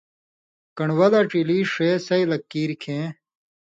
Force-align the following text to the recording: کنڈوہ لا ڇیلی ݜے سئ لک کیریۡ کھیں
کنڈوہ 0.77 1.07
لا 1.11 1.21
ڇیلی 1.31 1.59
ݜے 1.73 1.89
سئ 2.07 2.21
لک 2.29 2.41
کیریۡ 2.51 2.79
کھیں 2.81 3.05